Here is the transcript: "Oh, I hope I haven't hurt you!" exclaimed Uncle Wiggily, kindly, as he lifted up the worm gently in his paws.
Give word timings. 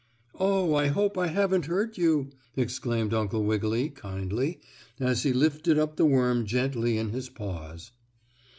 "Oh, 0.39 0.73
I 0.73 0.87
hope 0.87 1.15
I 1.15 1.27
haven't 1.27 1.67
hurt 1.67 1.95
you!" 1.95 2.31
exclaimed 2.57 3.13
Uncle 3.13 3.43
Wiggily, 3.43 3.89
kindly, 3.91 4.59
as 4.99 5.21
he 5.21 5.31
lifted 5.31 5.77
up 5.77 5.95
the 5.95 6.05
worm 6.07 6.47
gently 6.47 6.97
in 6.97 7.09
his 7.09 7.29
paws. 7.29 7.91